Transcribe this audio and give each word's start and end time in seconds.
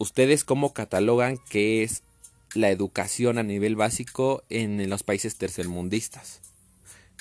¿ustedes 0.00 0.44
cómo 0.44 0.72
catalogan 0.72 1.38
qué 1.50 1.82
es 1.82 2.02
la 2.54 2.70
educación 2.70 3.36
a 3.36 3.42
nivel 3.42 3.76
básico 3.76 4.42
en 4.48 4.88
los 4.88 5.02
países 5.02 5.36
tercermundistas? 5.36 6.40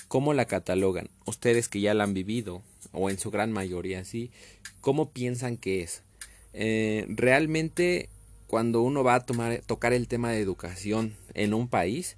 ¿Cómo 0.07 0.33
la 0.33 0.45
catalogan? 0.45 1.09
Ustedes 1.25 1.67
que 1.67 1.81
ya 1.81 1.93
la 1.93 2.05
han 2.05 2.13
vivido, 2.13 2.63
o 2.93 3.09
en 3.09 3.19
su 3.19 3.31
gran 3.31 3.51
mayoría, 3.51 4.05
¿sí? 4.05 4.31
¿Cómo 4.79 5.11
piensan 5.11 5.57
que 5.57 5.81
es? 5.81 6.03
Eh, 6.53 7.05
realmente, 7.09 8.07
cuando 8.47 8.81
uno 8.81 9.03
va 9.03 9.15
a 9.15 9.25
tomar, 9.25 9.61
tocar 9.67 9.91
el 9.91 10.07
tema 10.07 10.31
de 10.31 10.39
educación 10.39 11.17
en 11.33 11.53
un 11.53 11.67
país, 11.67 12.15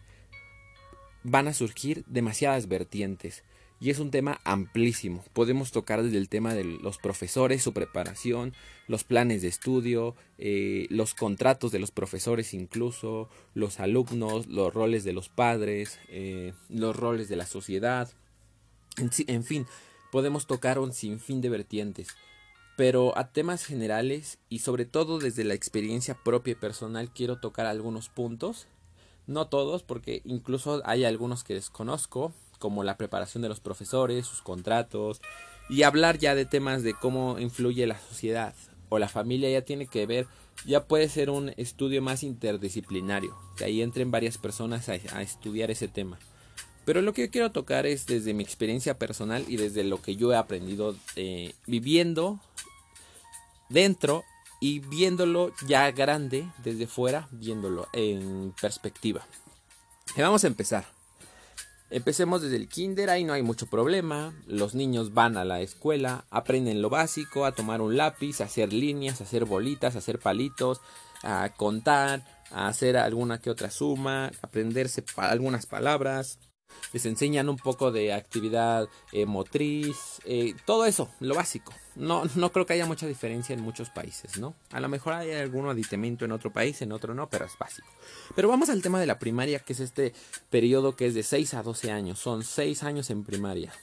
van 1.23 1.47
a 1.47 1.53
surgir 1.53 2.05
demasiadas 2.05 2.67
vertientes. 2.67 3.43
Y 3.82 3.89
es 3.89 3.98
un 3.98 4.11
tema 4.11 4.39
amplísimo. 4.43 5.25
Podemos 5.34 5.71
tocar 5.71 6.04
desde 6.04 6.20
el 6.20 6.30
tema 6.30 6.54
de 6.54 6.63
los 6.63 7.00
profesores, 7.00 7.63
su 7.63 7.73
preparación, 7.73 8.54
los 8.88 9.04
planes 9.04 9.41
de 9.41 9.48
estudio, 9.48 10.16
eh, 10.38 10.86
los 10.91 11.16
contratos 11.16 11.71
de 11.71 11.80
los 11.80 11.89
profesores 11.89 12.53
incluso, 12.53 13.27
los 13.55 13.80
alumnos, 13.80 14.45
los 14.45 14.72
roles 14.72 15.03
de 15.03 15.13
los 15.13 15.30
padres, 15.30 15.98
eh, 16.09 16.53
los 16.70 16.95
roles 16.95 17.27
de 17.27 17.38
la 17.38 17.48
sociedad. 17.48 18.08
En, 18.98 19.44
fin, 19.44 19.66
podemos 20.11 20.45
tocar 20.45 20.77
un 20.77 20.94
sinfín 20.94 21.41
de 21.41 21.50
vertientes. 21.50 22.09
Pero 22.77 23.17
a 23.17 23.31
temas 23.31 23.66
generales 23.66 24.38
y 24.48 24.59
sobre 24.59 24.86
todo 24.86 25.17
desde 25.17 25.44
la 25.44 25.55
experiencia 25.55 26.13
propia 26.13 26.52
y 26.52 26.55
personal 26.55 27.11
quiero 27.11 27.39
tocar 27.39 27.66
algunos 27.66 28.09
puntos. 28.09 28.67
No 29.25 29.48
todos, 29.48 29.81
porque 29.81 30.22
incluso 30.23 30.84
hay 30.86 31.03
algunos 31.03 31.44
que 31.44 31.55
desconozco, 31.55 32.31
como 32.61 32.85
la 32.85 32.95
preparación 32.95 33.41
de 33.41 33.49
los 33.49 33.59
profesores, 33.59 34.27
sus 34.27 34.41
contratos, 34.41 35.19
y 35.67 35.83
hablar 35.83 36.19
ya 36.19 36.35
de 36.35 36.45
temas 36.45 36.83
de 36.83 36.93
cómo 36.93 37.39
influye 37.39 37.88
la 37.88 37.99
sociedad 37.99 38.53
o 38.89 38.99
la 38.99 39.09
familia 39.09 39.49
ya 39.49 39.63
tiene 39.63 39.88
que 39.88 40.05
ver, 40.05 40.27
ya 40.66 40.85
puede 40.85 41.09
ser 41.09 41.29
un 41.29 41.53
estudio 41.57 42.02
más 42.02 42.23
interdisciplinario, 42.23 43.35
que 43.57 43.63
ahí 43.63 43.81
entren 43.81 44.11
varias 44.11 44.38
personas 44.38 44.89
a, 44.89 44.95
estudiar 45.21 45.71
ese 45.71 45.88
tema. 45.88 46.19
Pero 46.86 47.02
lo 47.02 47.13
que 47.13 47.25
yo 47.25 47.31
quiero 47.31 47.52
tocar 47.52 47.86
es 47.86 48.05
desde 48.05 48.33
mi 48.33 48.44
experiencia 48.44 48.97
personal 48.97 49.45
y 49.47 49.58
desde 49.58 49.83
lo 49.83 50.02
que 50.02 50.16
yo 50.16 50.31
he 50.33 50.36
aprendido 50.36 50.95
eh, 51.16 51.53
viviendo 51.67 52.39
dentro 53.69 54.23
y 54.59 54.80
viéndolo 54.80 55.53
ya 55.66 55.89
grande 55.91 56.45
desde 56.64 56.86
fuera, 56.86 57.27
viéndolo 57.31 57.88
en 57.93 58.53
perspectiva. 58.61 59.25
Vamos 60.17 60.43
a 60.43 60.47
empezar. 60.47 61.00
Empecemos 61.94 62.42
desde 62.42 62.56
el 62.56 62.70
kinder, 62.70 63.09
ahí 63.09 63.25
no 63.25 63.34
hay 63.34 63.44
mucho 63.44 63.67
problema. 63.67 64.34
Los 64.47 64.75
niños 64.75 65.14
van 65.14 65.36
a 65.36 65.44
la 65.44 65.59
escuela, 65.59 66.23
aprenden 66.30 66.81
lo 66.81 66.89
básico, 66.89 67.45
a 67.45 67.52
tomar 67.52 67.81
un 67.81 67.98
lápiz, 67.98 68.39
a 68.39 68.45
hacer 68.45 68.72
líneas, 68.72 69.20
a 69.20 69.25
hacer 69.25 69.44
bolitas, 69.44 69.95
a 69.95 69.98
hacer 69.98 70.17
palitos, 70.17 70.80
a 71.22 71.50
contar, 71.50 72.23
a 72.50 72.70
hacer 72.70 72.95
alguna 72.95 73.42
que 73.42 73.50
otra 73.50 73.70
suma, 73.70 74.31
aprenderse 74.42 75.03
algunas 75.17 75.66
palabras, 75.66 76.39
les 76.94 77.05
enseñan 77.05 77.50
un 77.50 77.58
poco 77.58 77.91
de 77.91 78.14
actividad 78.14 78.88
eh, 79.11 79.25
motriz, 79.25 80.22
eh, 80.25 80.55
todo 80.66 80.86
eso, 80.86 81.09
lo 81.19 81.36
básico. 81.36 81.73
No, 81.95 82.23
no 82.36 82.52
creo 82.52 82.66
que 82.66 82.73
haya 82.73 82.86
mucha 82.86 83.05
diferencia 83.05 83.53
en 83.53 83.61
muchos 83.61 83.89
países, 83.89 84.38
¿no? 84.38 84.55
A 84.72 84.80
lo 84.80 84.88
mejor 84.88 85.14
hay 85.14 85.31
algún 85.31 85.67
aditamento 85.67 86.25
en 86.25 86.31
otro 86.31 86.52
país, 86.52 86.81
en 86.81 86.92
otro 86.92 87.14
no, 87.14 87.30
pero 87.30 87.45
es 87.45 87.58
básico. 87.58 87.88
Pero 88.36 88.47
vamos 88.47 88.69
al 88.69 88.81
tema 88.81 88.99
de 88.99 89.05
la 89.05 89.19
primaria, 89.19 89.59
que 89.59 89.73
es 89.73 89.80
este 89.80 90.14
periodo 90.49 90.95
que 90.95 91.08
es 91.08 91.14
de 91.14 91.23
6 91.23 91.53
a 91.53 91.64
12 91.64 91.92
años. 91.92 92.19
Son 92.19 92.44
6 92.44 92.83
años 92.83 93.09
en 93.09 93.23
primaria. 93.23 93.73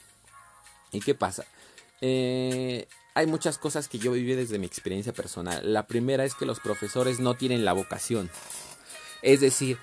¿Y 0.91 1.01
qué 1.01 1.13
pasa? 1.13 1.45
Eh, 2.01 2.87
hay 3.13 3.27
muchas 3.27 3.57
cosas 3.57 3.87
que 3.87 3.99
yo 3.99 4.11
viví 4.11 4.33
desde 4.33 4.59
mi 4.59 4.65
experiencia 4.65 5.13
personal. 5.13 5.73
La 5.73 5.87
primera 5.87 6.25
es 6.25 6.35
que 6.35 6.45
los 6.45 6.59
profesores 6.59 7.19
no 7.19 7.35
tienen 7.35 7.65
la 7.65 7.73
vocación. 7.73 8.29
Es 9.21 9.41
decir, 9.41 9.77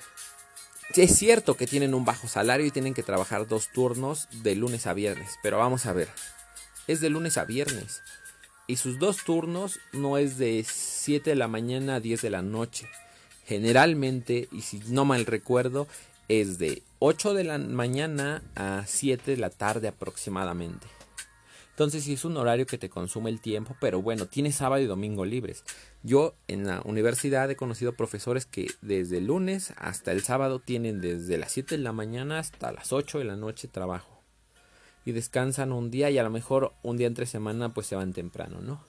es 0.95 1.17
cierto 1.17 1.57
que 1.57 1.67
tienen 1.67 1.95
un 1.95 2.05
bajo 2.05 2.29
salario 2.29 2.67
y 2.67 2.71
tienen 2.71 2.95
que 2.95 3.03
trabajar 3.03 3.47
dos 3.47 3.69
turnos 3.69 4.29
de 4.43 4.55
lunes 4.55 4.87
a 4.87 4.95
viernes, 4.95 5.39
pero 5.43 5.59
vamos 5.59 5.87
a 5.87 5.93
ver, 5.93 6.09
es 6.87 7.01
de 7.01 7.11
lunes 7.11 7.37
a 7.39 7.45
viernes 7.45 8.03
y 8.67 8.77
sus 8.77 8.99
dos 8.99 9.19
turnos 9.25 9.79
no 9.93 10.19
es 10.19 10.39
de 10.39 10.65
7 10.67 11.31
de 11.31 11.37
la 11.37 11.49
mañana 11.49 11.97
a 11.97 12.01
10 12.01 12.23
de 12.23 12.31
la 12.31 12.43
noche. 12.43 12.89
Generalmente, 13.47 14.49
y 14.51 14.63
si 14.63 14.81
no 14.89 15.05
mal 15.05 15.25
recuerdo, 15.25 15.87
es 16.29 16.59
de 16.59 16.83
8 16.99 17.35
de 17.35 17.45
la 17.45 17.59
mañana 17.59 18.43
a 18.57 18.83
7 18.87 19.31
de 19.31 19.37
la 19.37 19.51
tarde 19.51 19.89
aproximadamente. 19.89 20.87
Entonces 21.77 22.05
sí 22.05 22.15
es 22.15 22.25
un 22.25 22.39
horario 22.39 22.65
que 22.65 22.79
te 22.79 22.89
consume 22.89 23.29
el 23.29 23.43
tiempo, 23.43 23.77
pero 23.83 24.01
bueno, 24.01 24.25
tienes 24.25 24.55
sábado 24.55 24.83
y 24.83 24.87
domingo 24.87 25.27
libres. 25.27 25.63
Yo 26.03 26.35
en 26.49 26.67
la 26.67 26.81
universidad 26.87 27.51
he 27.51 27.57
conocido 27.57 27.93
profesores 27.93 28.47
que 28.47 28.71
desde 28.81 29.19
el 29.19 29.27
lunes 29.27 29.75
hasta 29.77 30.13
el 30.13 30.23
sábado 30.23 30.59
tienen 30.59 31.03
desde 31.03 31.37
las 31.37 31.53
7 31.53 31.77
de 31.77 31.83
la 31.83 31.93
mañana 31.93 32.39
hasta 32.39 32.73
las 32.73 32.95
8 32.95 33.19
de 33.19 33.27
la 33.27 33.37
noche 33.37 33.69
trabajo. 33.69 34.23
Y 35.05 35.13
descansan 35.13 35.71
un 35.71 35.91
día 35.91 36.09
y 36.09 36.17
a 36.17 36.23
lo 36.23 36.31
mejor 36.31 36.73
un 36.83 36.97
día 36.97 37.09
entre 37.09 37.27
semana 37.27 37.75
pues 37.75 37.89
se 37.89 37.95
van 37.95 38.15
temprano, 38.15 38.63
¿no? 38.63 38.83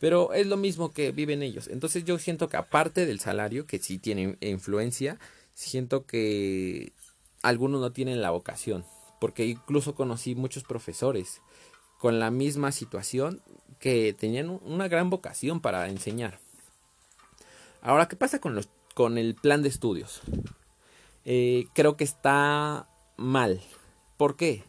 Pero 0.00 0.32
es 0.32 0.48
lo 0.48 0.56
mismo 0.56 0.92
que 0.92 1.12
viven 1.12 1.44
ellos. 1.44 1.68
Entonces 1.68 2.04
yo 2.04 2.18
siento 2.18 2.48
que 2.48 2.56
aparte 2.56 3.06
del 3.06 3.20
salario, 3.20 3.68
que 3.68 3.78
sí 3.78 3.98
tiene 3.98 4.36
influencia, 4.40 5.20
siento 5.54 6.06
que 6.06 6.92
algunos 7.42 7.80
no 7.80 7.92
tienen 7.92 8.20
la 8.20 8.32
vocación. 8.32 8.84
Porque 9.20 9.46
incluso 9.46 9.94
conocí 9.94 10.34
muchos 10.34 10.64
profesores 10.64 11.40
con 11.98 12.18
la 12.18 12.30
misma 12.30 12.72
situación 12.72 13.42
que 13.78 14.12
tenían 14.12 14.60
una 14.64 14.88
gran 14.88 15.10
vocación 15.10 15.60
para 15.60 15.88
enseñar. 15.88 16.38
Ahora, 17.82 18.08
¿qué 18.08 18.16
pasa 18.16 18.40
con, 18.40 18.54
los, 18.54 18.68
con 18.94 19.18
el 19.18 19.34
plan 19.34 19.62
de 19.62 19.68
estudios? 19.68 20.22
Eh, 21.24 21.66
creo 21.74 21.96
que 21.96 22.04
está 22.04 22.88
mal. 23.16 23.60
¿Por 24.16 24.36
qué? 24.36 24.64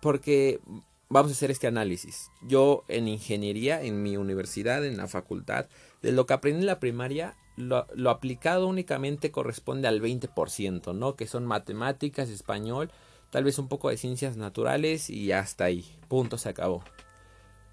porque 0.00 0.60
vamos 1.08 1.32
a 1.32 1.34
hacer 1.34 1.50
este 1.50 1.66
análisis. 1.66 2.30
Yo 2.42 2.84
en 2.86 3.08
ingeniería, 3.08 3.82
en 3.82 4.04
mi 4.04 4.16
universidad, 4.16 4.86
en 4.86 4.96
la 4.96 5.08
facultad, 5.08 5.66
de 6.00 6.12
lo 6.12 6.26
que 6.26 6.34
aprendí 6.34 6.60
en 6.60 6.66
la 6.66 6.78
primaria, 6.78 7.36
lo, 7.56 7.88
lo 7.92 8.10
aplicado 8.10 8.68
únicamente 8.68 9.32
corresponde 9.32 9.88
al 9.88 10.00
20%, 10.00 10.94
¿no? 10.94 11.16
Que 11.16 11.26
son 11.26 11.44
matemáticas, 11.44 12.28
español 12.28 12.92
tal 13.30 13.44
vez 13.44 13.58
un 13.58 13.68
poco 13.68 13.90
de 13.90 13.96
ciencias 13.96 14.36
naturales 14.36 15.08
y 15.10 15.32
hasta 15.32 15.64
ahí, 15.64 15.84
punto, 16.08 16.38
se 16.38 16.48
acabó. 16.48 16.82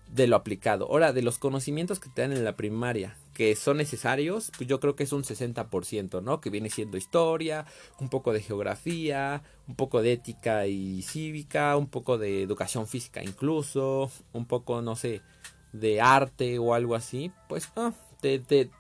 De 0.08 0.26
lo 0.26 0.38
aplicado. 0.38 0.86
Ahora, 0.86 1.12
de 1.12 1.22
los 1.22 1.38
conocimientos 1.38 2.00
que 2.00 2.10
te 2.10 2.22
dan 2.22 2.32
en 2.32 2.46
la 2.46 2.56
primaria, 2.56 3.18
que 3.34 3.56
son 3.58 3.78
necesarios, 3.78 4.52
pues 4.56 4.70
yo 4.70 4.80
creo 4.80 4.96
que 4.96 5.04
es 5.04 5.12
un 5.12 5.24
60%, 5.24 6.24
¿no? 6.24 6.40
Que 6.40 6.50
viene 6.50 6.70
siendo 6.70 6.96
historia, 6.96 7.66
un 8.00 8.08
poco 8.08 8.32
de 8.32 8.42
geografía, 8.42 9.44
un 9.68 9.76
poco 9.76 10.02
de 10.02 10.14
ética 10.14 10.66
y 10.66 11.02
cívica, 11.02 11.76
un 11.76 11.88
poco 11.88 12.18
de 12.18 12.42
educación 12.42 12.88
física 12.88 13.22
incluso, 13.22 14.10
un 14.32 14.46
poco, 14.46 14.82
no 14.82 14.96
sé, 14.96 15.22
de 15.74 16.00
arte 16.02 16.58
o 16.60 16.74
algo 16.74 16.96
así, 16.96 17.32
pues 17.50 17.70
ah, 17.76 17.92
te, 18.22 18.72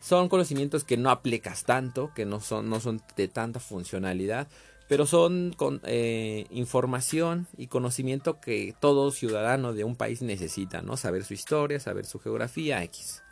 son 0.00 0.28
conocimientos 0.28 0.84
que 0.84 0.96
no 0.96 1.10
aplicas 1.10 1.64
tanto, 1.64 2.12
que 2.14 2.26
no 2.26 2.40
son, 2.40 2.68
no 2.68 2.80
son 2.80 3.00
de 3.16 3.28
tanta 3.28 3.60
funcionalidad, 3.60 4.48
pero 4.92 5.06
son 5.06 5.56
eh, 5.84 6.44
información 6.50 7.46
y 7.56 7.68
conocimiento 7.68 8.42
que 8.42 8.74
todo 8.78 9.10
ciudadano 9.10 9.72
de 9.72 9.84
un 9.84 9.96
país 9.96 10.20
necesita, 10.20 10.82
¿no? 10.82 10.98
Saber 10.98 11.24
su 11.24 11.32
historia, 11.32 11.80
saber 11.80 12.04
su 12.04 12.18
geografía, 12.18 12.82
X. 12.82 13.22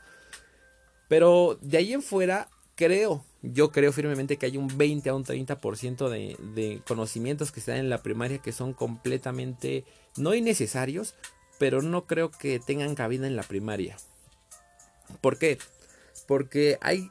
Pero 1.06 1.58
de 1.60 1.76
ahí 1.76 1.92
en 1.92 2.00
fuera, 2.00 2.48
creo, 2.76 3.26
yo 3.42 3.72
creo 3.72 3.92
firmemente 3.92 4.38
que 4.38 4.46
hay 4.46 4.56
un 4.56 4.74
20 4.74 5.10
a 5.10 5.14
un 5.14 5.22
30% 5.22 6.08
de, 6.08 6.34
de 6.54 6.80
conocimientos 6.88 7.52
que 7.52 7.60
están 7.60 7.76
en 7.76 7.90
la 7.90 8.02
primaria 8.02 8.38
que 8.38 8.52
son 8.52 8.72
completamente, 8.72 9.84
no 10.16 10.32
innecesarios, 10.32 11.14
pero 11.58 11.82
no 11.82 12.06
creo 12.06 12.30
que 12.30 12.58
tengan 12.58 12.94
cabida 12.94 13.26
en 13.26 13.36
la 13.36 13.42
primaria. 13.42 13.98
¿Por 15.20 15.36
qué? 15.36 15.58
Porque 16.26 16.78
hay, 16.80 17.10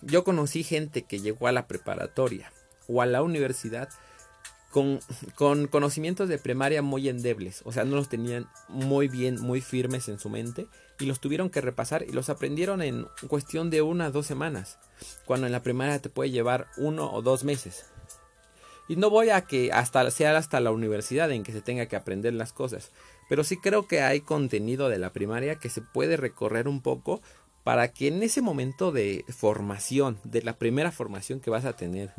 yo 0.00 0.22
conocí 0.22 0.62
gente 0.62 1.02
que 1.02 1.18
llegó 1.18 1.48
a 1.48 1.52
la 1.52 1.66
preparatoria 1.66 2.52
o 2.90 3.02
a 3.02 3.06
la 3.06 3.22
universidad 3.22 3.88
con, 4.70 5.00
con, 5.34 5.66
conocimientos 5.66 6.28
de 6.28 6.38
primaria 6.38 6.80
muy 6.80 7.08
endebles, 7.08 7.62
o 7.64 7.72
sea, 7.72 7.84
no 7.84 7.96
los 7.96 8.08
tenían 8.08 8.48
muy 8.68 9.08
bien, 9.08 9.40
muy 9.40 9.60
firmes 9.60 10.08
en 10.08 10.18
su 10.20 10.30
mente 10.30 10.68
y 11.00 11.06
los 11.06 11.20
tuvieron 11.20 11.50
que 11.50 11.60
repasar 11.60 12.04
y 12.08 12.12
los 12.12 12.28
aprendieron 12.30 12.82
en 12.82 13.06
cuestión 13.28 13.70
de 13.70 13.82
una 13.82 14.08
o 14.08 14.10
dos 14.12 14.26
semanas, 14.26 14.78
cuando 15.24 15.46
en 15.46 15.52
la 15.52 15.62
primaria 15.62 15.98
te 15.98 16.08
puede 16.08 16.30
llevar 16.30 16.68
uno 16.76 17.12
o 17.12 17.22
dos 17.22 17.42
meses. 17.42 17.86
Y 18.88 18.96
no 18.96 19.08
voy 19.08 19.30
a 19.30 19.42
que 19.42 19.72
hasta 19.72 20.08
sea 20.10 20.36
hasta 20.36 20.60
la 20.60 20.72
universidad 20.72 21.30
en 21.30 21.42
que 21.42 21.52
se 21.52 21.62
tenga 21.62 21.86
que 21.86 21.96
aprender 21.96 22.34
las 22.34 22.52
cosas, 22.52 22.90
pero 23.28 23.44
sí 23.44 23.56
creo 23.56 23.86
que 23.86 24.02
hay 24.02 24.20
contenido 24.20 24.88
de 24.88 24.98
la 24.98 25.12
primaria 25.12 25.56
que 25.56 25.70
se 25.70 25.80
puede 25.80 26.16
recorrer 26.16 26.68
un 26.68 26.80
poco 26.80 27.22
para 27.64 27.88
que 27.92 28.08
en 28.08 28.22
ese 28.22 28.42
momento 28.42 28.90
de 28.90 29.24
formación, 29.28 30.18
de 30.24 30.42
la 30.42 30.58
primera 30.58 30.90
formación 30.90 31.40
que 31.40 31.50
vas 31.50 31.64
a 31.64 31.74
tener, 31.74 32.12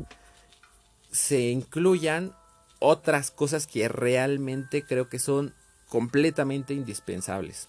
se 1.12 1.50
incluyan 1.50 2.34
otras 2.80 3.30
cosas 3.30 3.66
que 3.66 3.88
realmente 3.88 4.82
creo 4.82 5.08
que 5.08 5.18
son 5.18 5.54
completamente 5.88 6.74
indispensables. 6.74 7.68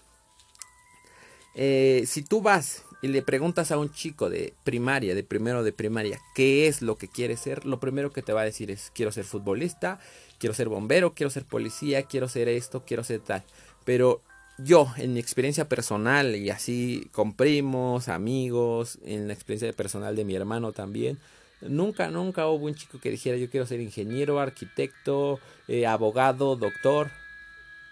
Eh, 1.54 2.04
si 2.06 2.22
tú 2.22 2.42
vas 2.42 2.84
y 3.00 3.08
le 3.08 3.22
preguntas 3.22 3.70
a 3.70 3.78
un 3.78 3.92
chico 3.92 4.28
de 4.28 4.54
primaria, 4.64 5.14
de 5.14 5.22
primero 5.22 5.62
de 5.62 5.72
primaria, 5.72 6.18
qué 6.34 6.66
es 6.66 6.82
lo 6.82 6.96
que 6.96 7.06
quiere 7.06 7.36
ser, 7.36 7.64
lo 7.64 7.78
primero 7.78 8.10
que 8.10 8.22
te 8.22 8.32
va 8.32 8.40
a 8.40 8.44
decir 8.44 8.70
es 8.70 8.90
quiero 8.92 9.12
ser 9.12 9.24
futbolista, 9.24 10.00
quiero 10.38 10.54
ser 10.54 10.68
bombero, 10.68 11.14
quiero 11.14 11.30
ser 11.30 11.44
policía, 11.44 12.04
quiero 12.04 12.28
ser 12.28 12.48
esto, 12.48 12.82
quiero 12.84 13.04
ser 13.04 13.20
tal. 13.20 13.44
Pero 13.84 14.20
yo, 14.58 14.92
en 14.96 15.12
mi 15.12 15.20
experiencia 15.20 15.68
personal 15.68 16.34
y 16.34 16.50
así 16.50 17.08
con 17.12 17.34
primos, 17.34 18.08
amigos, 18.08 18.98
en 19.04 19.28
la 19.28 19.34
experiencia 19.34 19.72
personal 19.72 20.16
de 20.16 20.24
mi 20.24 20.34
hermano 20.34 20.72
también, 20.72 21.18
nunca, 21.60 22.08
nunca 22.10 22.46
hubo 22.46 22.66
un 22.66 22.74
chico 22.74 22.98
que 23.00 23.10
dijera 23.10 23.36
yo 23.36 23.50
quiero 23.50 23.66
ser 23.66 23.80
ingeniero, 23.80 24.40
arquitecto, 24.40 25.40
eh, 25.68 25.86
abogado, 25.86 26.56
doctor, 26.56 27.10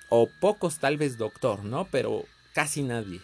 o 0.08 0.28
pocos 0.40 0.78
tal 0.78 0.96
vez 0.96 1.18
doctor, 1.18 1.64
¿no? 1.64 1.86
Pero 1.90 2.24
casi 2.54 2.82
nadie. 2.82 3.20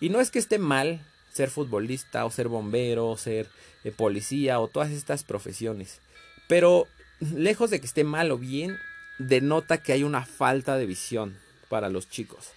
Y 0.00 0.08
no 0.08 0.20
es 0.20 0.30
que 0.30 0.38
esté 0.38 0.58
mal 0.58 1.00
ser 1.32 1.50
futbolista 1.50 2.24
o 2.24 2.30
ser 2.30 2.48
bombero 2.48 3.08
o 3.08 3.16
ser 3.16 3.48
eh, 3.84 3.92
policía 3.92 4.60
o 4.60 4.68
todas 4.68 4.90
estas 4.90 5.24
profesiones. 5.24 6.00
Pero 6.48 6.86
lejos 7.20 7.70
de 7.70 7.80
que 7.80 7.86
esté 7.86 8.04
mal 8.04 8.30
o 8.30 8.38
bien, 8.38 8.78
denota 9.18 9.82
que 9.82 9.92
hay 9.92 10.04
una 10.04 10.24
falta 10.24 10.76
de 10.76 10.86
visión 10.86 11.36
para 11.68 11.88
los 11.88 12.08
chicos. 12.08 12.52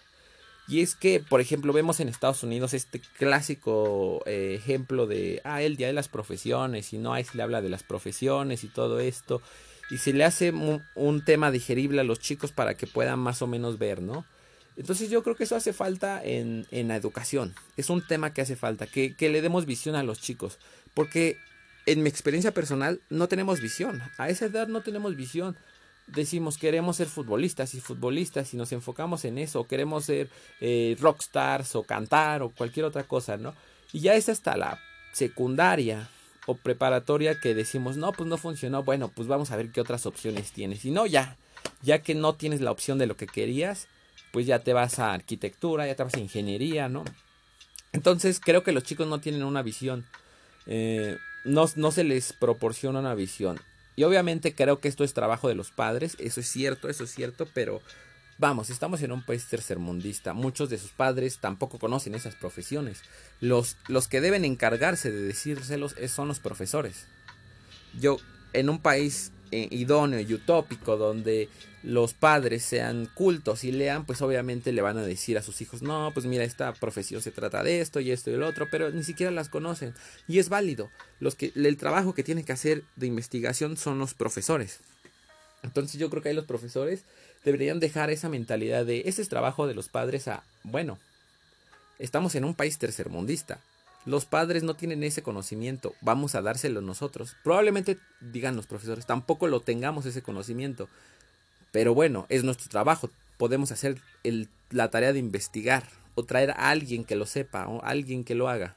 Y 0.67 0.81
es 0.81 0.95
que, 0.95 1.19
por 1.19 1.41
ejemplo, 1.41 1.73
vemos 1.73 1.99
en 1.99 2.07
Estados 2.07 2.43
Unidos 2.43 2.73
este 2.73 3.01
clásico 3.17 4.21
eh, 4.25 4.55
ejemplo 4.55 5.07
de, 5.07 5.41
ah, 5.43 5.61
el 5.61 5.75
día 5.75 5.87
de 5.87 5.93
las 5.93 6.07
profesiones, 6.07 6.93
y 6.93 6.97
no, 6.97 7.13
ahí 7.13 7.23
se 7.23 7.35
le 7.35 7.43
habla 7.43 7.61
de 7.61 7.69
las 7.69 7.83
profesiones 7.83 8.63
y 8.63 8.67
todo 8.67 8.99
esto, 8.99 9.41
y 9.89 9.97
se 9.97 10.13
le 10.13 10.23
hace 10.23 10.51
un 10.51 11.25
tema 11.25 11.51
digerible 11.51 12.01
a 12.01 12.05
los 12.05 12.19
chicos 12.19 12.51
para 12.51 12.75
que 12.75 12.87
puedan 12.87 13.19
más 13.19 13.41
o 13.41 13.47
menos 13.47 13.77
ver, 13.77 14.01
¿no? 14.01 14.25
Entonces 14.77 15.09
yo 15.09 15.23
creo 15.23 15.35
que 15.35 15.43
eso 15.43 15.55
hace 15.55 15.73
falta 15.73 16.23
en, 16.23 16.65
en 16.71 16.87
la 16.87 16.95
educación. 16.95 17.53
Es 17.77 17.89
un 17.89 18.05
tema 18.05 18.33
que 18.33 18.41
hace 18.41 18.55
falta, 18.55 18.87
que, 18.87 19.15
que, 19.15 19.29
le 19.29 19.41
demos 19.41 19.65
visión 19.65 19.95
a 19.95 20.03
los 20.03 20.19
chicos. 20.21 20.59
Porque 20.93 21.37
en 21.85 22.03
mi 22.03 22.09
experiencia 22.09 22.53
personal 22.53 23.01
no 23.09 23.27
tenemos 23.27 23.59
visión. 23.59 24.01
A 24.17 24.29
esa 24.29 24.45
edad 24.45 24.67
no 24.67 24.81
tenemos 24.81 25.15
visión. 25.15 25.57
Decimos 26.07 26.57
queremos 26.57 26.97
ser 26.97 27.07
futbolistas 27.07 27.73
y 27.73 27.79
futbolistas 27.79 28.53
y 28.53 28.57
nos 28.57 28.71
enfocamos 28.71 29.23
en 29.25 29.37
eso. 29.37 29.65
queremos 29.65 30.05
ser 30.05 30.29
eh, 30.59 30.97
rockstars 30.99 31.75
o 31.75 31.83
cantar 31.83 32.41
o 32.41 32.49
cualquier 32.49 32.85
otra 32.85 33.03
cosa, 33.03 33.37
¿no? 33.37 33.53
Y 33.93 34.01
ya 34.01 34.15
es 34.15 34.29
hasta 34.29 34.57
la 34.57 34.79
secundaria 35.13 36.09
o 36.47 36.55
preparatoria 36.55 37.39
que 37.39 37.53
decimos, 37.53 37.97
no, 37.97 38.11
pues 38.11 38.27
no 38.27 38.37
funcionó. 38.37 38.83
Bueno, 38.83 39.09
pues 39.09 39.27
vamos 39.27 39.51
a 39.51 39.55
ver 39.55 39.71
qué 39.71 39.81
otras 39.81 40.05
opciones 40.05 40.51
tienes. 40.51 40.83
Y 40.85 40.91
no, 40.91 41.05
ya, 41.05 41.37
ya 41.81 42.01
que 42.01 42.15
no 42.15 42.33
tienes 42.35 42.61
la 42.61 42.71
opción 42.71 42.97
de 42.97 43.07
lo 43.07 43.15
que 43.15 43.27
querías, 43.27 43.87
pues 44.31 44.45
ya 44.45 44.59
te 44.59 44.73
vas 44.73 44.99
a 44.99 45.13
arquitectura, 45.13 45.87
ya 45.87 45.95
te 45.95 46.03
vas 46.03 46.15
a 46.15 46.19
ingeniería, 46.19 46.89
¿no? 46.89 47.03
Entonces 47.93 48.39
creo 48.39 48.63
que 48.63 48.71
los 48.71 48.83
chicos 48.83 49.07
no 49.07 49.19
tienen 49.19 49.43
una 49.43 49.61
visión, 49.61 50.05
eh, 50.65 51.17
no, 51.43 51.65
no 51.75 51.91
se 51.91 52.03
les 52.03 52.33
proporciona 52.33 52.99
una 52.99 53.15
visión. 53.15 53.59
Y 54.01 54.03
obviamente 54.03 54.55
creo 54.55 54.79
que 54.79 54.87
esto 54.87 55.03
es 55.03 55.13
trabajo 55.13 55.47
de 55.47 55.53
los 55.53 55.69
padres, 55.69 56.17
eso 56.17 56.39
es 56.39 56.47
cierto, 56.47 56.89
eso 56.89 57.03
es 57.03 57.11
cierto, 57.11 57.47
pero 57.53 57.83
vamos, 58.39 58.71
estamos 58.71 59.03
en 59.03 59.11
un 59.11 59.23
país 59.23 59.45
tercermundista, 59.47 60.33
muchos 60.33 60.71
de 60.71 60.79
sus 60.79 60.89
padres 60.89 61.37
tampoco 61.37 61.77
conocen 61.77 62.15
esas 62.15 62.33
profesiones. 62.33 63.03
Los, 63.41 63.77
los 63.87 64.07
que 64.07 64.19
deben 64.19 64.43
encargarse 64.43 65.11
de 65.11 65.21
decírselos 65.21 65.93
son 66.07 66.27
los 66.27 66.39
profesores. 66.39 67.05
Yo, 67.93 68.17
en 68.53 68.71
un 68.71 68.81
país 68.81 69.33
eh, 69.51 69.67
idóneo 69.71 70.19
y 70.19 70.33
utópico 70.33 70.97
donde 70.97 71.49
los 71.83 72.13
padres 72.13 72.63
sean 72.63 73.07
cultos 73.13 73.63
y 73.63 73.71
lean, 73.71 74.05
pues 74.05 74.21
obviamente 74.21 74.71
le 74.71 74.81
van 74.81 74.97
a 74.97 75.03
decir 75.03 75.37
a 75.37 75.41
sus 75.41 75.61
hijos, 75.61 75.81
no, 75.81 76.11
pues 76.13 76.25
mira, 76.25 76.43
esta 76.43 76.73
profesión 76.73 77.21
se 77.21 77.31
trata 77.31 77.63
de 77.63 77.81
esto 77.81 77.99
y 77.99 78.11
esto 78.11 78.29
y 78.29 78.35
el 78.35 78.43
otro, 78.43 78.67
pero 78.69 78.91
ni 78.91 79.03
siquiera 79.03 79.31
las 79.31 79.49
conocen. 79.49 79.93
Y 80.27 80.39
es 80.39 80.49
válido. 80.49 80.89
Los 81.19 81.35
que, 81.35 81.51
el 81.55 81.77
trabajo 81.77 82.13
que 82.13 82.23
tienen 82.23 82.45
que 82.45 82.53
hacer 82.53 82.83
de 82.95 83.07
investigación 83.07 83.77
son 83.77 83.99
los 83.99 84.13
profesores. 84.13 84.79
Entonces 85.63 85.99
yo 85.99 86.09
creo 86.09 86.21
que 86.21 86.29
ahí 86.29 86.35
los 86.35 86.45
profesores 86.45 87.01
deberían 87.43 87.79
dejar 87.79 88.09
esa 88.09 88.29
mentalidad 88.29 88.85
de 88.85 89.03
ese 89.05 89.21
es 89.21 89.29
trabajo 89.29 89.67
de 89.67 89.73
los 89.73 89.89
padres 89.89 90.27
a, 90.27 90.43
bueno, 90.63 90.99
estamos 91.99 92.35
en 92.35 92.45
un 92.45 92.55
país 92.55 92.77
tercermundista. 92.77 93.59
Los 94.05 94.25
padres 94.25 94.63
no 94.63 94.75
tienen 94.75 95.03
ese 95.03 95.21
conocimiento, 95.21 95.93
vamos 96.01 96.33
a 96.33 96.41
dárselo 96.41 96.81
nosotros. 96.81 97.35
Probablemente, 97.43 97.99
digan 98.19 98.55
los 98.55 98.65
profesores, 98.65 99.05
tampoco 99.05 99.47
lo 99.47 99.59
tengamos 99.59 100.05
ese 100.05 100.23
conocimiento. 100.23 100.89
Pero 101.71 101.93
bueno, 101.93 102.25
es 102.29 102.43
nuestro 102.43 102.69
trabajo. 102.69 103.09
Podemos 103.37 103.71
hacer 103.71 103.99
la 104.71 104.89
tarea 104.89 105.13
de 105.13 105.19
investigar 105.19 105.83
o 106.15 106.23
traer 106.23 106.51
a 106.51 106.69
alguien 106.69 107.03
que 107.03 107.15
lo 107.15 107.25
sepa 107.25 107.67
o 107.67 107.83
alguien 107.83 108.23
que 108.23 108.35
lo 108.35 108.49
haga. 108.49 108.75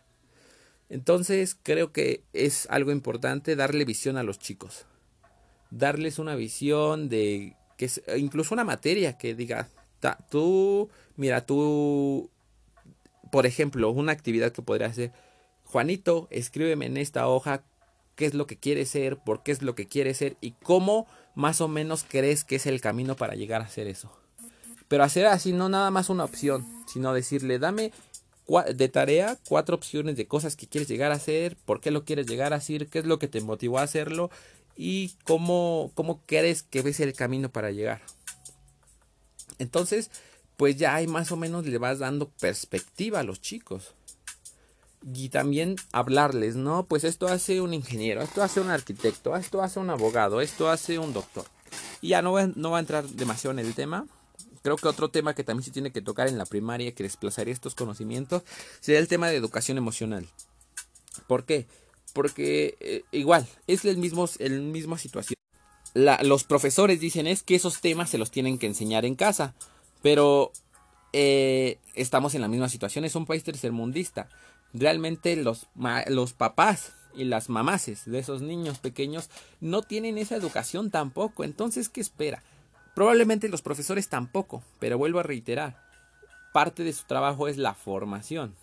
Entonces 0.89 1.57
creo 1.63 1.93
que 1.93 2.23
es 2.33 2.67
algo 2.71 2.93
importante 2.93 3.57
darle 3.57 3.85
visión 3.85 4.17
a 4.17 4.23
los 4.23 4.39
chicos. 4.39 4.87
Darles 5.71 6.19
una 6.19 6.37
visión 6.37 7.09
de 7.09 7.57
que 7.77 7.91
incluso 8.17 8.55
una 8.55 8.65
materia 8.65 9.19
que 9.19 9.35
diga, 9.35 9.69
tú, 10.31 10.91
mira, 11.17 11.45
tú 11.47 12.31
por 13.35 13.47
ejemplo, 13.47 13.91
una 13.91 14.13
actividad 14.13 14.53
que 14.53 14.63
podría 14.63 14.87
hacer, 14.87 15.11
Juanito, 15.65 16.29
escríbeme 16.31 16.87
en 16.87 16.97
esta 16.97 17.27
hoja 17.27 17.65
qué 18.15 18.27
es 18.27 18.35
lo 18.35 18.47
que 18.47 18.57
quiere 18.57 18.87
ser, 18.87 19.17
por 19.17 19.43
qué 19.43 19.51
es 19.51 19.61
lo 19.61 19.75
que 19.75 19.89
quiere 19.89 20.15
ser 20.15 20.37
y 20.41 20.53
cómo 20.53 21.09
más 21.35 21.61
o 21.61 21.67
menos 21.67 22.05
crees 22.09 22.45
que 22.45 22.55
es 22.55 22.67
el 22.67 22.81
camino 22.81 23.17
para 23.17 23.35
llegar 23.35 23.61
a 23.61 23.65
hacer 23.65 23.89
eso. 23.89 24.17
Pero 24.87 25.03
hacer 25.03 25.27
así 25.27 25.53
no 25.53 25.69
nada 25.69 25.91
más 25.91 26.11
una 26.11 26.23
opción, 26.23 26.65
sino 26.87 27.13
decirle, 27.13 27.59
dame 27.59 27.91
de 28.73 28.89
tarea 28.89 29.37
cuatro 29.49 29.75
opciones 29.75 30.15
de 30.15 30.29
cosas 30.29 30.55
que 30.55 30.69
quieres 30.69 30.87
llegar 30.87 31.11
a 31.11 31.17
hacer, 31.17 31.57
por 31.57 31.81
qué 31.81 31.91
lo 31.91 32.05
quieres 32.05 32.29
llegar 32.29 32.53
a 32.53 32.59
hacer, 32.59 32.87
qué 32.87 33.01
es 33.01 33.05
lo 33.05 33.19
que 33.19 33.27
te 33.27 33.41
motivó 33.41 33.81
a 33.81 33.83
hacerlo 33.83 34.31
y 34.77 35.17
cómo, 35.25 35.91
cómo 35.97 36.21
crees 36.25 36.63
que 36.63 36.83
ves 36.83 37.01
el 37.01 37.15
camino 37.15 37.49
para 37.49 37.73
llegar. 37.73 38.01
Entonces, 39.59 40.13
pues 40.57 40.77
ya 40.77 40.95
hay 40.95 41.07
más 41.07 41.33
o 41.33 41.37
menos 41.37 41.67
le 41.67 41.79
vas 41.79 41.99
dando 41.99 42.29
perspectiva 42.29 43.21
a 43.21 43.25
los 43.25 43.41
chicos. 43.41 43.95
Y 45.13 45.29
también 45.29 45.77
hablarles, 45.93 46.57
¿no? 46.57 46.87
Pues 46.87 47.05
esto 47.05 47.27
hace 47.27 47.61
un 47.61 47.75
ingeniero, 47.75 48.23
esto 48.23 48.43
hace 48.43 48.61
un 48.61 48.71
arquitecto, 48.71 49.37
esto 49.37 49.63
hace 49.63 49.79
un 49.79 49.91
abogado, 49.91 50.41
esto 50.41 50.71
hace 50.71 50.99
un 50.99 51.13
doctor. 51.13 51.45
Y 52.01 52.09
ya 52.09 52.23
no 52.23 52.33
va, 52.33 52.41
a 52.41 52.81
entrar 52.81 53.07
demasiado 53.07 53.59
en 53.59 53.65
el 53.65 53.75
tema. 53.75 54.07
Creo 54.63 54.77
que 54.77 54.89
otro 54.89 55.11
tema 55.11 55.35
que 55.35 55.45
también 55.45 55.65
se 55.65 55.73
tiene 55.73 55.93
que 55.93 56.01
tocar 56.01 56.29
en 56.29 56.39
la 56.39 56.47
primaria, 56.47 56.95
que 56.95 57.03
desplazaría 57.03 57.53
estos 57.53 57.75
conocimientos, 57.75 58.45
sería 58.81 59.01
el 59.01 59.09
tema 59.09 59.29
de 59.29 59.37
educación 59.37 59.77
emocional. 59.77 60.27
¿Por 61.27 61.45
qué? 61.45 61.67
Porque 62.15 62.77
eh, 62.81 63.05
igual, 63.13 63.47
es 63.67 63.85
el 63.85 63.99
mismo, 63.99 64.27
el 64.39 64.63
mismo 64.63 64.97
situación. 64.97 65.37
los 65.95 66.45
profesores 66.45 66.99
dicen 66.99 67.27
es 67.27 67.43
que 67.43 67.57
esos 67.57 67.83
temas 67.83 68.09
se 68.09 68.17
los 68.17 68.31
tienen 68.31 68.57
que 68.57 68.67
enseñar 68.67 69.05
en 69.05 69.17
casa. 69.17 69.55
Pero 70.05 70.53
eh, 71.15 71.79
estamos 71.95 72.35
en 72.35 72.43
la 72.43 72.49
misma 72.49 72.69
situación, 72.69 73.07
es 73.07 73.15
un 73.15 73.25
país 73.25 73.43
tercermundista. 73.43 74.29
Realmente 74.75 75.35
los, 75.35 75.67
los 76.09 76.35
papás 76.35 76.93
y 77.15 77.25
las 77.25 77.49
mamases 77.49 78.05
de 78.05 78.19
esos 78.19 78.43
niños 78.43 78.81
pequeños 78.81 79.31
no 79.63 79.81
tienen 79.81 80.19
esa 80.19 80.37
educación 80.37 80.91
tampoco. 80.91 81.43
Entonces, 81.43 81.89
¿qué 81.89 82.03
espera? 82.03 82.43
Probablemente 82.95 83.49
los 83.49 83.63
profesores 83.63 84.11
tampoco, 84.11 84.63
pero 84.79 84.99
vuelvo 84.99 85.21
a 85.21 85.23
reiterar, 85.23 85.83
parte 86.53 86.85
de 86.85 86.93
su 86.93 87.07
trabajo 87.07 87.49
es 87.49 87.57
la 87.57 87.73
formación. 87.73 88.55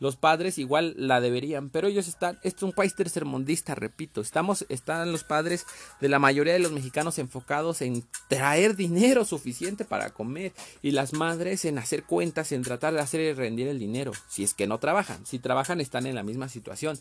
Los 0.00 0.16
padres 0.16 0.58
igual 0.58 0.94
la 0.96 1.20
deberían, 1.20 1.70
pero 1.70 1.88
ellos 1.88 2.08
están, 2.08 2.38
este 2.42 2.58
es 2.58 2.62
un 2.62 2.72
país 2.72 2.94
tercermundista, 2.94 3.74
repito, 3.74 4.20
estamos, 4.20 4.66
están 4.68 5.12
los 5.12 5.24
padres 5.24 5.66
de 6.00 6.08
la 6.08 6.18
mayoría 6.18 6.52
de 6.52 6.58
los 6.58 6.72
mexicanos 6.72 7.18
enfocados 7.18 7.80
en 7.82 8.04
traer 8.28 8.76
dinero 8.76 9.24
suficiente 9.24 9.84
para 9.84 10.10
comer 10.10 10.52
y 10.82 10.90
las 10.90 11.12
madres 11.12 11.64
en 11.64 11.78
hacer 11.78 12.04
cuentas, 12.04 12.52
en 12.52 12.62
tratar 12.62 12.94
de 12.94 13.00
hacer 13.00 13.36
rendir 13.36 13.68
el 13.68 13.78
dinero, 13.78 14.12
si 14.28 14.44
es 14.44 14.54
que 14.54 14.66
no 14.66 14.78
trabajan, 14.78 15.24
si 15.24 15.38
trabajan 15.38 15.80
están 15.80 16.06
en 16.06 16.14
la 16.14 16.22
misma 16.22 16.48
situación. 16.48 16.98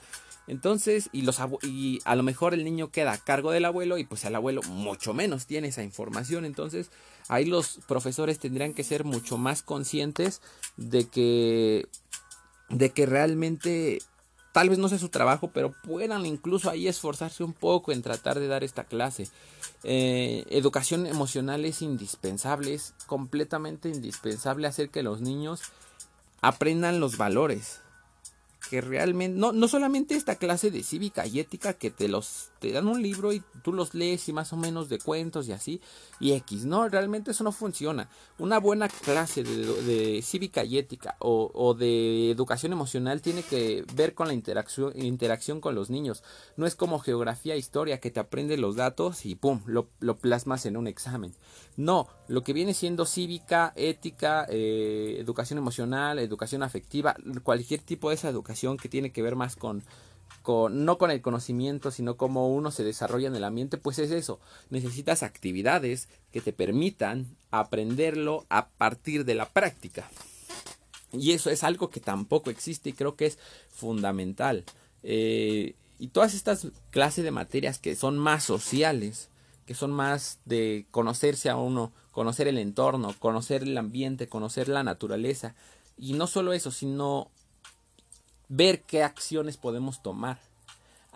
Entonces, 0.47 1.09
y, 1.13 1.21
los 1.21 1.39
y 1.62 2.00
a 2.03 2.15
lo 2.15 2.23
mejor 2.23 2.53
el 2.53 2.65
niño 2.65 2.91
queda 2.91 3.13
a 3.13 3.17
cargo 3.17 3.51
del 3.51 3.65
abuelo 3.65 3.97
y 3.97 4.03
pues 4.03 4.25
el 4.25 4.35
abuelo 4.35 4.62
mucho 4.63 5.13
menos 5.13 5.45
tiene 5.45 5.69
esa 5.69 5.83
información, 5.83 6.43
entonces 6.43 6.91
ahí 7.29 7.45
los 7.45 7.79
profesores 7.88 8.39
tendrían 8.39 8.73
que 8.73 8.83
ser 8.83 9.05
mucho 9.05 9.38
más 9.38 9.63
conscientes 9.63 10.41
de 10.75 11.07
que 11.07 11.88
de 12.74 12.89
que 12.92 13.06
realmente 13.06 14.00
tal 14.53 14.70
vez 14.70 14.77
no 14.77 14.88
sea 14.88 15.00
su 15.00 15.10
trabajo, 15.10 15.50
pero 15.53 15.74
puedan 15.84 16.25
incluso 16.25 16.70
ahí 16.70 16.88
esforzarse 16.88 17.44
un 17.44 17.53
poco 17.53 17.92
en 17.92 18.01
tratar 18.01 18.39
de 18.39 18.48
dar 18.48 18.63
esta 18.63 18.84
clase. 18.84 19.27
Eh, 19.84 20.46
educación 20.50 21.06
emocional 21.08 21.65
es 21.65 21.82
indispensable, 21.82 22.74
es 22.74 22.94
completamente 23.08 23.89
indispensable 23.89 24.68
hacer 24.68 24.89
que 24.89 25.03
los 25.03 25.22
niños 25.22 25.62
aprendan 26.42 27.00
los 27.00 27.18
valores, 27.18 27.82
que 28.70 28.82
realmente, 28.82 29.38
no, 29.38 29.51
no 29.51 29.67
solamente 29.67 30.15
esta 30.15 30.36
clase 30.36 30.72
de 30.72 30.84
cívica 30.84 31.25
y 31.27 31.39
ética 31.39 31.74
que 31.74 31.91
te 31.91 32.08
los, 32.08 32.51
te 32.60 32.72
dan 32.72 32.88
un 32.88 33.01
libro 33.01 33.34
y 33.34 33.43
tú 33.62 33.74
los 33.74 33.93
lees 33.93 34.27
y 34.29 34.34
más 34.34 34.53
o 34.53 34.58
menos 34.58 34.89
de 34.89 35.00
cuentos 35.00 35.48
y 35.48 35.51
así, 35.51 35.82
y 36.20 36.32
X, 36.34 36.65
no, 36.65 36.88
realmente 36.88 37.32
eso 37.32 37.43
no 37.43 37.51
funciona. 37.51 38.10
Una 38.39 38.60
buena 38.60 38.88
clase 38.88 39.43
de, 39.43 40.22
cívica 40.22 40.63
y 40.63 40.77
ética 40.77 41.17
o, 41.20 41.74
de 41.74 42.32
educación 42.32 42.72
emocional 42.72 43.22
tiene 43.22 43.43
que 43.43 43.86
ver 43.96 44.13
con 44.13 44.27
la 44.27 44.34
interacción, 44.34 44.93
interacción 44.96 45.60
con 45.60 45.75
los 45.75 45.89
niños. 45.89 46.24
No 46.55 46.65
es 46.65 46.75
como 46.75 47.00
geografía, 47.00 47.55
historia, 47.55 48.00
que 48.00 48.12
te 48.12 48.20
aprende 48.20 48.58
los 48.58 48.75
datos 48.75 49.25
y 49.25 49.36
pum, 49.36 49.62
lo, 49.65 49.89
lo 50.00 50.15
plasmas 50.15 50.65
en 50.65 50.77
un 50.77 50.88
examen. 50.88 51.36
No, 51.75 52.08
lo 52.27 52.43
que 52.43 52.53
viene 52.53 52.74
siendo 52.74 53.05
cívica, 53.05 53.74
ética, 53.75 54.46
eh, 54.50 55.17
educación 55.20 55.58
emocional, 55.58 56.20
educación 56.20 56.63
afectiva, 56.63 57.15
cualquier 57.43 57.82
tipo 57.82 58.10
de 58.10 58.15
esa 58.15 58.29
educación 58.29 58.52
que 58.81 58.89
tiene 58.89 59.12
que 59.12 59.22
ver 59.22 59.36
más 59.36 59.55
con, 59.55 59.83
no 60.45 60.98
con 60.98 61.12
el 61.12 61.22
conocimiento, 61.22 61.91
sino 61.91 62.17
cómo 62.17 62.53
uno 62.53 62.72
se 62.72 62.83
desarrolla 62.83 63.27
en 63.27 63.36
el 63.36 63.43
ambiente, 63.43 63.77
pues 63.77 64.00
es 64.00 64.12
eso. 64.12 64.39
Necesitas 64.69 65.24
actividades 65.24 66.10
que 66.31 66.41
te 66.41 66.53
permitan 66.53 67.38
aprenderlo 67.51 68.45
a 68.50 68.69
partir 68.69 69.25
de 69.25 69.36
la 69.36 69.50
práctica. 69.50 70.10
Y 71.12 71.31
eso 71.31 71.50
es 71.50 71.63
algo 71.63 71.89
que 71.89 72.00
tampoco 72.00 72.50
existe 72.50 72.89
y 72.89 72.93
creo 72.93 73.15
que 73.15 73.27
es 73.27 73.38
fundamental. 73.69 74.65
Eh, 75.03 75.75
y 76.00 76.07
todas 76.07 76.33
estas 76.33 76.67
clases 76.89 77.24
de 77.24 77.31
materias 77.31 77.77
que 77.77 77.95
son 77.95 78.17
más 78.17 78.43
sociales, 78.43 79.29
que 79.65 79.75
son 79.75 79.91
más 79.91 80.39
de 80.45 80.86
conocerse 80.91 81.50
a 81.50 81.55
uno, 81.55 81.93
conocer 82.12 82.48
el 82.48 82.57
entorno, 82.57 83.15
conocer 83.19 83.63
el 83.63 83.77
ambiente, 83.77 84.27
conocer 84.27 84.67
la 84.67 84.83
naturaleza. 84.83 85.55
Y 85.98 86.13
no 86.13 86.27
solo 86.27 86.53
eso, 86.53 86.72
sino 86.72 87.29
ver 88.50 88.81
qué 88.81 89.03
acciones 89.03 89.57
podemos 89.57 90.01
tomar 90.01 90.39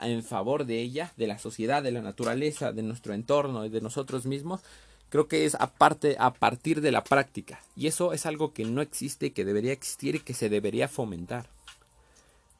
en 0.01 0.23
favor 0.23 0.65
de 0.65 0.81
ella, 0.81 1.13
de 1.17 1.27
la 1.27 1.39
sociedad, 1.39 1.81
de 1.81 1.91
la 1.91 2.01
naturaleza, 2.01 2.71
de 2.71 2.83
nuestro 2.83 3.13
entorno 3.13 3.65
y 3.65 3.69
de 3.69 3.81
nosotros 3.81 4.25
mismos, 4.25 4.61
creo 5.09 5.27
que 5.27 5.45
es 5.45 5.55
aparte 5.55 6.15
a 6.19 6.33
partir 6.33 6.81
de 6.81 6.91
la 6.91 7.03
práctica. 7.03 7.61
Y 7.75 7.87
eso 7.87 8.13
es 8.13 8.25
algo 8.25 8.53
que 8.53 8.65
no 8.65 8.81
existe, 8.81 9.33
que 9.33 9.45
debería 9.45 9.71
existir 9.71 10.15
y 10.15 10.19
que 10.19 10.33
se 10.33 10.49
debería 10.49 10.87
fomentar. 10.87 11.47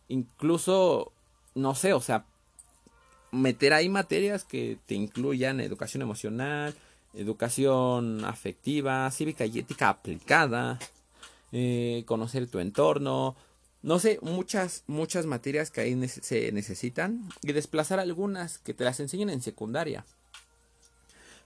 Incluso, 0.07 1.11
no 1.53 1.75
sé, 1.75 1.93
o 1.93 2.01
sea, 2.01 2.25
meter 3.31 3.73
ahí 3.73 3.89
materias 3.89 4.43
que 4.43 4.77
te 4.85 4.95
incluyan 4.95 5.59
educación 5.59 6.01
emocional, 6.01 6.73
educación 7.13 8.23
afectiva, 8.25 9.09
cívica 9.11 9.45
y 9.45 9.59
ética 9.59 9.89
aplicada, 9.89 10.79
eh, 11.51 12.03
conocer 12.05 12.47
tu 12.47 12.59
entorno, 12.59 13.35
no 13.87 13.99
sé, 13.99 14.19
muchas, 14.21 14.83
muchas 14.87 15.25
materias 15.25 15.71
que 15.71 15.79
ahí 15.79 16.09
se 16.09 16.51
necesitan 16.51 17.29
y 17.41 17.53
desplazar 17.53 18.01
algunas 18.01 18.57
que 18.57 18.73
te 18.73 18.83
las 18.83 18.99
enseñen 18.99 19.29
en 19.29 19.41
secundaria. 19.41 20.05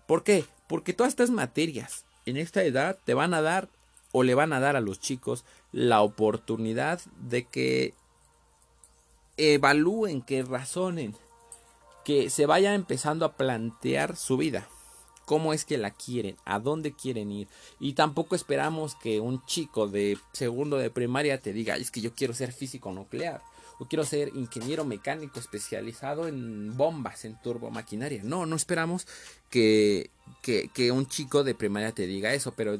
¿Por 0.08 0.24
qué? 0.24 0.46
Porque 0.66 0.94
todas 0.94 1.12
estas 1.12 1.30
materias 1.30 2.04
en 2.26 2.38
esta 2.38 2.64
edad 2.64 2.98
te 3.06 3.14
van 3.14 3.36
a 3.36 3.44
dar 3.44 3.70
o 4.12 4.24
le 4.24 4.34
van 4.34 4.54
a 4.54 4.60
dar 4.60 4.76
a 4.76 4.82
los 4.82 5.00
chicos 5.00 5.46
la 5.72 6.02
oportunidad 6.02 7.00
de 7.30 7.46
que 7.46 7.94
evalúen, 9.38 10.24
que 10.24 10.42
razonen, 10.42 11.16
que 12.04 12.32
se 12.32 12.48
vaya 12.48 12.74
empezando 12.74 13.24
a 13.24 13.34
plantear 13.34 14.16
su 14.16 14.38
vida. 14.38 14.68
Cómo 15.26 15.54
es 15.54 15.66
que 15.66 15.78
la 15.78 15.92
quieren, 15.92 16.36
a 16.46 16.60
dónde 16.60 16.94
quieren 16.94 17.32
ir. 17.32 17.48
Y 17.80 17.94
tampoco 17.94 18.36
esperamos 18.36 18.96
que 18.96 19.20
un 19.20 19.46
chico 19.46 19.88
de 19.88 20.18
segundo 20.34 20.78
de 20.78 20.90
primaria 20.90 21.40
te 21.40 21.54
diga, 21.54 21.78
es 21.78 21.92
que 21.92 22.02
yo 22.02 22.14
quiero 22.14 22.34
ser 22.34 22.52
físico 22.52 22.92
nuclear. 22.92 23.42
O 23.80 23.88
quiero 23.88 24.06
ser 24.06 24.30
ingeniero 24.36 24.86
mecánico 24.86 25.40
especializado 25.40 26.28
en 26.28 26.78
bombas, 26.78 27.26
en 27.26 27.42
turbomaquinaria. 27.42 28.22
No, 28.24 28.46
no 28.46 28.56
esperamos 28.56 29.08
que, 29.50 30.12
que, 30.44 30.70
que 30.70 30.92
un 30.92 31.08
chico 31.08 31.44
de 31.44 31.56
primaria 31.56 31.92
te 31.92 32.06
diga 32.06 32.34
eso. 32.34 32.54
Pero 32.56 32.78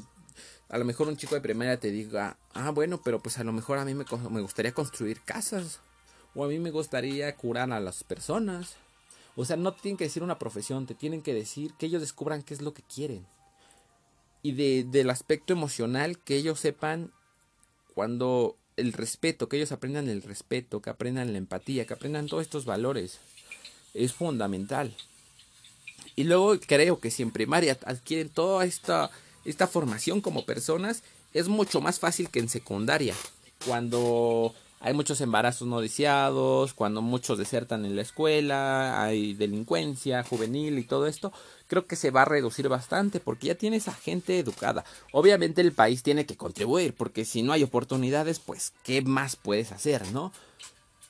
a 0.68 0.78
lo 0.78 0.84
mejor 0.84 1.08
un 1.08 1.16
chico 1.16 1.34
de 1.34 1.40
primaria 1.40 1.80
te 1.80 1.90
diga, 1.90 2.38
ah, 2.54 2.70
bueno, 2.70 3.00
pero 3.02 3.20
pues 3.20 3.38
a 3.38 3.44
lo 3.44 3.52
mejor 3.52 3.78
a 3.78 3.84
mí 3.84 3.94
me, 3.94 4.04
me 4.30 4.40
gustaría 4.40 4.72
construir 4.72 5.20
casas. 5.22 5.80
O 6.34 6.44
a 6.44 6.48
mí 6.48 6.58
me 6.58 6.70
gustaría 6.70 7.34
curar 7.34 7.72
a 7.72 7.80
las 7.80 8.04
personas 8.04 8.76
o 9.36 9.44
sea, 9.44 9.56
no 9.56 9.72
te 9.72 9.82
tienen 9.82 9.96
que 9.96 10.04
decir 10.04 10.22
una 10.22 10.38
profesión, 10.38 10.86
te 10.86 10.94
tienen 10.94 11.22
que 11.22 11.34
decir 11.34 11.72
que 11.78 11.86
ellos 11.86 12.00
descubran 12.00 12.42
qué 12.42 12.54
es 12.54 12.62
lo 12.62 12.74
que 12.74 12.82
quieren. 12.82 13.26
Y 14.42 14.52
de, 14.52 14.84
del 14.84 15.10
aspecto 15.10 15.52
emocional, 15.52 16.18
que 16.18 16.36
ellos 16.36 16.60
sepan 16.60 17.12
cuando 17.94 18.56
el 18.76 18.92
respeto, 18.92 19.48
que 19.48 19.56
ellos 19.56 19.72
aprendan 19.72 20.08
el 20.08 20.22
respeto, 20.22 20.82
que 20.82 20.90
aprendan 20.90 21.32
la 21.32 21.38
empatía, 21.38 21.86
que 21.86 21.94
aprendan 21.94 22.26
todos 22.26 22.42
estos 22.42 22.64
valores. 22.64 23.18
Es 23.94 24.12
fundamental. 24.12 24.94
Y 26.16 26.24
luego 26.24 26.58
creo 26.66 27.00
que 27.00 27.10
si 27.10 27.22
en 27.22 27.30
primaria 27.30 27.78
adquieren 27.86 28.28
toda 28.28 28.64
esta, 28.64 29.10
esta 29.44 29.66
formación 29.66 30.20
como 30.20 30.44
personas, 30.44 31.02
es 31.32 31.48
mucho 31.48 31.80
más 31.80 31.98
fácil 31.98 32.28
que 32.28 32.40
en 32.40 32.48
secundaria. 32.48 33.14
Cuando 33.66 34.54
hay 34.84 34.94
muchos 34.94 35.20
embarazos 35.20 35.68
no 35.68 35.80
deseados, 35.80 36.74
cuando 36.74 37.02
muchos 37.02 37.38
desertan 37.38 37.84
en 37.84 37.94
la 37.94 38.02
escuela, 38.02 39.00
hay 39.00 39.32
delincuencia 39.32 40.24
juvenil 40.24 40.76
y 40.76 40.82
todo 40.82 41.06
esto, 41.06 41.32
creo 41.68 41.86
que 41.86 41.94
se 41.94 42.10
va 42.10 42.22
a 42.22 42.24
reducir 42.24 42.68
bastante 42.68 43.20
porque 43.20 43.46
ya 43.46 43.54
tienes 43.54 43.86
a 43.86 43.94
gente 43.94 44.40
educada. 44.40 44.84
Obviamente 45.12 45.60
el 45.60 45.70
país 45.70 46.02
tiene 46.02 46.26
que 46.26 46.36
contribuir 46.36 46.94
porque 46.94 47.24
si 47.24 47.44
no 47.44 47.52
hay 47.52 47.62
oportunidades, 47.62 48.40
pues 48.40 48.72
¿qué 48.82 49.02
más 49.02 49.36
puedes 49.36 49.70
hacer, 49.70 50.10
no? 50.10 50.32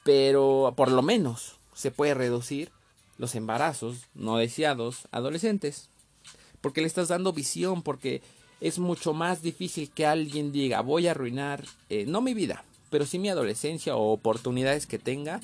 Pero 0.05 0.75
por 0.77 0.91
lo 0.91 1.01
menos 1.01 1.57
se 1.73 1.91
puede 1.91 2.13
reducir 2.13 2.71
los 3.17 3.35
embarazos 3.35 3.97
no 4.15 4.37
deseados 4.37 5.09
adolescentes 5.13 5.89
porque 6.61 6.83
le 6.83 6.89
estás 6.89 7.09
dando 7.09 7.33
visión, 7.33 7.83
porque 7.83 8.21
es 8.61 8.79
mucho 8.79 9.15
más 9.15 9.41
difícil 9.41 9.91
que 9.91 10.05
alguien 10.05 10.53
diga 10.53 10.83
voy 10.83 11.09
a 11.09 11.13
arruinar 11.13 11.65
eh, 11.89 12.05
no 12.07 12.21
mi 12.21 12.35
vida, 12.35 12.65
pero 12.93 13.07
sí 13.07 13.19
mi 13.19 13.31
adolescencia 13.31 13.97
o 13.97 14.13
oportunidades 14.13 14.87
que 14.87 14.99
tenga 14.99 15.41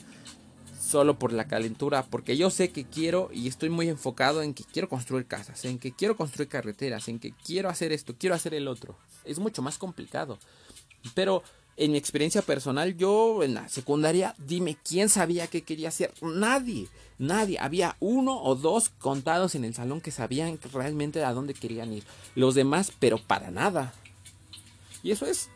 solo 0.78 1.18
por 1.18 1.32
la 1.32 1.48
calentura, 1.48 2.04
porque 2.04 2.36
yo 2.36 2.50
sé 2.50 2.70
que 2.70 2.84
quiero 2.84 3.30
y 3.32 3.48
estoy 3.48 3.70
muy 3.70 3.88
enfocado 3.88 4.42
en 4.42 4.52
que 4.52 4.64
quiero 4.64 4.88
construir 4.88 5.26
casas, 5.26 5.64
en 5.64 5.78
que 5.78 5.92
quiero 5.92 6.16
construir 6.16 6.48
carreteras, 6.48 7.08
en 7.08 7.18
que 7.18 7.32
quiero 7.32 7.70
hacer 7.70 7.90
esto, 7.92 8.14
quiero 8.18 8.34
hacer 8.34 8.52
el 8.52 8.68
otro. 8.68 8.96
Es 9.24 9.38
mucho 9.38 9.62
más 9.62 9.78
complicado. 9.78 10.38
Pero 11.14 11.42
en 11.78 11.92
mi 11.92 11.98
experiencia 11.98 12.42
personal, 12.42 12.96
yo 12.96 13.42
en 13.42 13.54
la 13.54 13.68
secundaria, 13.68 14.34
dime 14.38 14.76
quién 14.82 15.08
sabía 15.08 15.46
qué 15.46 15.62
quería 15.62 15.88
hacer. 15.88 16.12
Nadie, 16.20 16.88
nadie. 17.18 17.58
Había 17.58 17.96
uno 17.98 18.42
o 18.42 18.56
dos 18.56 18.90
contados 18.90 19.54
en 19.54 19.64
el 19.64 19.74
salón 19.74 20.02
que 20.02 20.10
sabían 20.10 20.58
realmente 20.72 21.24
a 21.24 21.32
dónde 21.32 21.54
querían 21.54 21.94
ir. 21.94 22.04
Los 22.34 22.54
demás, 22.54 22.92
pero 22.98 23.16
para 23.18 23.50
nada. 23.50 23.94
Y 25.02 25.12
eso 25.12 25.24
es 25.24 25.48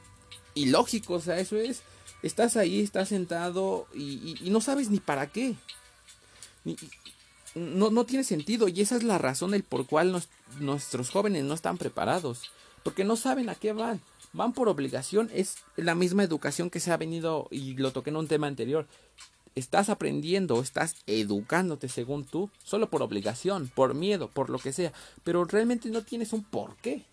ilógico, 0.54 1.14
o 1.14 1.20
sea, 1.20 1.38
eso 1.38 1.56
es, 1.56 1.82
estás 2.22 2.56
ahí, 2.56 2.80
estás 2.80 3.08
sentado 3.08 3.86
y, 3.94 4.38
no 4.44 4.60
sabes 4.60 4.90
ni 4.90 5.00
para 5.00 5.28
qué. 5.28 5.54
no, 7.54 7.90
no, 7.90 8.04
tiene 8.04 8.24
sentido 8.24 8.68
y 8.68 8.80
esa 8.80 8.96
es 8.96 9.02
la 9.02 9.18
razón 9.18 9.50
del 9.50 9.64
por 9.64 9.86
cual 9.86 10.22
nuestros 10.60 11.10
jóvenes 11.10 11.44
no 11.44 11.54
están 11.54 11.78
preparados, 11.78 12.50
porque 12.82 13.04
no 13.04 13.16
saben 13.16 13.48
a 13.48 13.54
qué 13.54 13.72
van. 13.72 14.00
Van 14.34 14.54
por 14.54 14.68
obligación, 14.68 15.30
es 15.34 15.56
la 15.76 15.94
misma 15.94 16.22
educación 16.22 16.70
que 16.70 16.80
se 16.80 16.90
ha 16.90 16.96
venido, 16.96 17.48
y 17.50 17.74
lo 17.74 17.92
toqué 17.92 18.08
en 18.08 18.16
un 18.16 18.28
tema 18.28 18.46
anterior, 18.46 18.86
estás 19.54 19.90
aprendiendo, 19.90 20.62
estás 20.62 20.96
educándote 21.06 21.90
según 21.90 22.24
tú, 22.24 22.48
solo 22.64 22.88
por 22.88 23.02
obligación, 23.02 23.70
por 23.74 23.92
miedo, 23.92 24.28
por 24.28 24.48
lo 24.48 24.58
que 24.58 24.72
sea, 24.72 24.94
pero 25.22 25.44
realmente 25.44 25.90
no 25.90 26.02
tienes 26.02 26.32
un 26.32 26.44
porqué. 26.44 27.04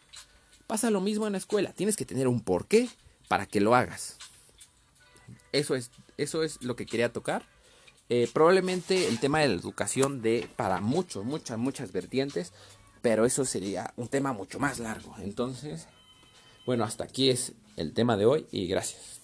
Pasa 0.66 0.92
lo 0.92 1.02
mismo 1.02 1.26
en 1.26 1.34
la 1.34 1.40
escuela, 1.40 1.74
tienes 1.74 1.98
que 1.98 2.06
tener 2.06 2.30
un 2.30 2.40
porqué 2.40 2.88
para 3.30 3.46
que 3.46 3.62
lo 3.62 3.76
hagas. 3.76 4.18
Eso 5.54 5.76
es, 5.76 5.92
eso 6.18 6.44
es 6.44 6.62
lo 6.62 6.76
que 6.76 6.86
quería 6.86 7.14
tocar. 7.14 7.46
Eh, 8.10 8.28
probablemente 8.34 9.08
el 9.08 9.20
tema 9.20 9.40
de 9.40 9.48
la 9.48 9.54
educación 9.54 10.22
de 10.22 10.50
para 10.58 10.82
muchos, 10.82 11.24
muchas, 11.24 11.58
muchas 11.58 11.94
vertientes, 11.94 12.52
pero 13.02 13.26
eso 13.26 13.46
sería 13.46 13.94
un 13.96 14.10
tema 14.10 14.34
mucho 14.34 14.60
más 14.60 14.80
largo. 14.80 15.16
Entonces, 15.20 15.88
bueno, 16.66 16.84
hasta 16.84 17.06
aquí 17.06 17.30
es 17.30 17.54
el 17.78 17.94
tema 17.94 18.18
de 18.18 18.26
hoy 18.26 18.48
y 18.52 18.68
gracias. 18.68 19.19